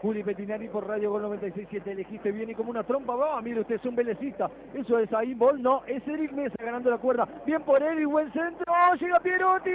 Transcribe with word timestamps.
Juli 0.00 0.22
Petinari 0.22 0.68
por 0.68 0.86
Radio 0.86 1.10
Gol 1.10 1.24
96.7. 1.24 1.86
Elegiste 1.86 2.30
bien 2.30 2.50
y 2.50 2.54
como 2.54 2.70
una 2.70 2.84
trompa 2.84 3.16
va. 3.16 3.40
Mire 3.42 3.60
usted, 3.60 3.76
es 3.76 3.84
un 3.84 3.96
velecista. 3.96 4.48
Eso 4.72 4.98
es 4.98 5.12
ahí, 5.12 5.34
Bol. 5.34 5.60
No, 5.60 5.82
es 5.86 6.06
Eric 6.06 6.32
Mesa 6.32 6.54
ganando 6.58 6.90
la 6.90 6.98
cuerda. 6.98 7.26
Bien 7.44 7.62
por 7.62 7.82
él 7.82 8.00
y 8.00 8.04
buen 8.04 8.32
centro. 8.32 8.64
¡Oh, 8.68 8.94
llega 8.94 9.18
Pierotti. 9.20 9.70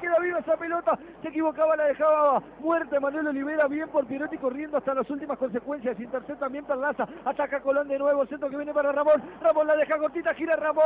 Queda 0.00 0.18
viva 0.20 0.38
esa 0.38 0.56
pelota. 0.56 0.98
Se 1.22 1.28
equivocaba, 1.28 1.76
la 1.76 1.84
dejaba 1.84 2.42
muerta 2.60 3.00
Manuel 3.00 3.28
Olivera. 3.28 3.66
Bien 3.68 3.88
por 3.88 4.06
Pierotti 4.06 4.38
corriendo 4.38 4.78
hasta 4.78 4.94
las 4.94 5.08
últimas 5.10 5.38
consecuencias. 5.38 5.98
Intercepta 6.00 6.46
también 6.46 6.64
Perlaza. 6.64 7.06
Ataca 7.24 7.60
Colón 7.60 7.88
de 7.88 7.98
nuevo. 7.98 8.26
Centro 8.26 8.48
que 8.48 8.56
viene 8.56 8.72
para 8.72 8.92
Ramón. 8.92 9.22
Ramón 9.42 9.66
la 9.66 9.76
deja 9.76 9.98
cortita. 9.98 10.34
Gira 10.34 10.56
Ramón. 10.56 10.84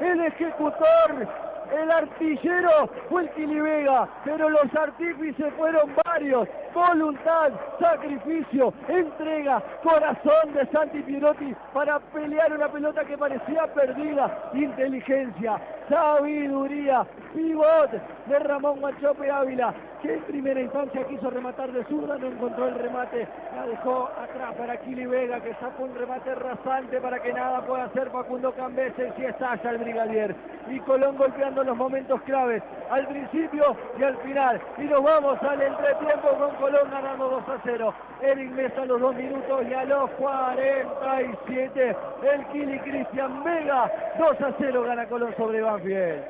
El 0.00 0.20
ejecutor, 0.26 1.28
el 1.72 1.90
artillero 1.90 2.88
fue 3.08 3.22
el 3.22 3.30
Quilivega, 3.30 4.08
pero 4.24 4.48
los 4.50 4.74
artífices 4.74 5.52
fueron 5.56 5.92
varios. 6.04 6.48
Voluntad, 6.74 7.52
sacrificio, 7.78 8.72
entrega, 8.88 9.62
corazón 9.82 10.54
de 10.54 10.66
Santi 10.72 11.02
Pierotti 11.02 11.54
para 11.72 11.98
pelear 11.98 12.52
una 12.52 12.68
pelota 12.68 13.04
que 13.04 13.18
parecía 13.18 13.66
perdida. 13.74 14.50
Inteligencia, 14.54 15.60
sabiduría, 15.88 17.06
pivot 17.34 17.90
de 18.26 18.38
Ramón 18.38 18.80
Machope 18.80 19.30
Ávila, 19.30 19.74
que 20.00 20.14
en 20.14 20.20
primera 20.22 20.60
instancia 20.60 21.06
quiso 21.06 21.30
rematar 21.30 21.72
de 21.72 21.84
zurda, 21.84 22.16
no 22.16 22.28
encontró 22.28 22.68
el 22.68 22.74
remate, 22.74 23.26
la 23.54 23.66
dejó 23.66 24.08
atrás 24.08 24.54
para 24.56 24.76
Kili 24.78 25.06
Vega, 25.06 25.40
que 25.40 25.54
sacó 25.54 25.84
un 25.84 25.94
remate 25.94 26.34
rasante 26.34 27.00
para 27.00 27.20
que 27.20 27.32
nada 27.32 27.64
pueda 27.66 27.84
hacer 27.84 28.10
Facundo 28.10 28.52
Cambeses 28.52 29.12
y 29.18 29.24
estalla 29.24 29.70
el 29.70 29.78
brigadier. 29.78 30.34
Y 30.70 30.78
Colón 30.80 31.16
golpeando 31.16 31.61
los 31.64 31.76
momentos 31.76 32.20
claves, 32.22 32.62
al 32.90 33.06
principio 33.08 33.76
y 33.98 34.02
al 34.02 34.16
final. 34.18 34.60
Y 34.78 34.82
nos 34.82 35.02
vamos 35.02 35.42
al 35.42 35.62
entretiempo 35.62 36.28
con 36.38 36.54
Colón 36.56 36.90
ganando 36.90 37.28
2 37.28 37.48
a 37.48 37.60
0. 37.64 37.94
Eric 38.22 38.50
Mesa 38.52 38.82
a 38.82 38.86
los 38.86 39.00
2 39.00 39.14
minutos 39.16 39.62
y 39.68 39.74
a 39.74 39.84
los 39.84 40.10
47 40.10 41.96
el 42.22 42.46
Kili 42.46 42.78
Cristian 42.80 43.42
Vega 43.44 43.90
2 44.18 44.40
a 44.40 44.54
0 44.58 44.82
gana 44.82 45.06
Colón 45.06 45.34
sobre 45.36 45.60
Banfield. 45.60 46.22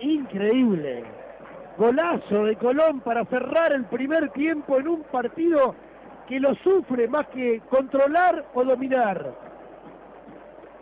Increíble. 0.00 1.04
Golazo 1.76 2.44
de 2.44 2.56
Colón 2.56 3.00
para 3.00 3.24
cerrar 3.26 3.72
el 3.72 3.84
primer 3.84 4.30
tiempo 4.30 4.78
en 4.78 4.88
un 4.88 5.02
partido 5.04 5.74
que 6.28 6.38
lo 6.38 6.54
sufre 6.56 7.08
más 7.08 7.26
que 7.28 7.60
controlar 7.68 8.44
o 8.54 8.64
dominar. 8.64 9.49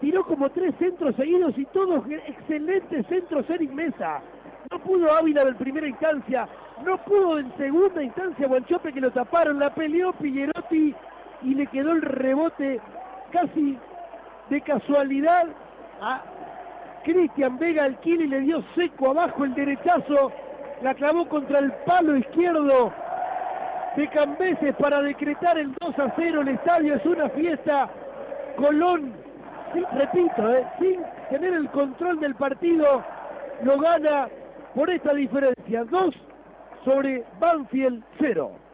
Tiró 0.00 0.24
como 0.24 0.48
tres 0.50 0.74
centros 0.78 1.16
seguidos 1.16 1.56
y 1.58 1.64
todos 1.66 2.04
excelentes 2.08 3.06
centros 3.06 3.48
Eric 3.50 3.72
Mesa. 3.72 4.20
No 4.70 4.78
pudo 4.80 5.10
Ávila 5.12 5.42
en 5.42 5.56
primera 5.56 5.88
instancia, 5.88 6.48
no 6.84 6.98
pudo 6.98 7.38
en 7.38 7.56
segunda 7.56 8.02
instancia 8.02 8.46
Guanchope 8.46 8.92
que 8.92 9.00
lo 9.00 9.10
taparon, 9.10 9.58
la 9.58 9.74
peleó 9.74 10.12
Pillerotti 10.12 10.94
y 11.42 11.54
le 11.54 11.66
quedó 11.68 11.92
el 11.92 12.02
rebote 12.02 12.80
casi 13.32 13.78
de 14.50 14.60
casualidad 14.60 15.46
a 16.00 16.22
Cristian 17.04 17.58
Vega 17.58 17.84
al 17.84 17.98
y 18.04 18.26
le 18.26 18.40
dio 18.40 18.62
seco 18.74 19.10
abajo 19.10 19.44
el 19.44 19.54
derechazo, 19.54 20.32
la 20.82 20.94
clavó 20.94 21.28
contra 21.28 21.58
el 21.58 21.72
palo 21.86 22.16
izquierdo 22.16 22.92
de 23.96 24.08
Cambeses 24.08 24.74
para 24.76 25.02
decretar 25.02 25.58
el 25.58 25.72
2 25.80 25.98
a 25.98 26.12
0. 26.14 26.42
El 26.42 26.48
estadio 26.48 26.94
es 26.94 27.04
una 27.04 27.28
fiesta. 27.30 27.88
Colón, 28.56 29.12
repito, 29.92 30.54
eh, 30.54 30.66
sin 30.78 31.00
tener 31.30 31.52
el 31.54 31.68
control 31.70 32.20
del 32.20 32.34
partido, 32.34 33.02
lo 33.62 33.78
gana 33.78 34.28
por 34.74 34.90
esta 34.90 35.12
diferencia. 35.14 35.84
2 35.84 36.14
sobre 36.84 37.24
Banfield 37.38 38.02
0. 38.20 38.67